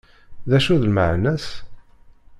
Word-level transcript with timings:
D 0.49 0.51
acu 0.57 0.75
d 0.81 0.83
lmeεna-s? 0.89 1.45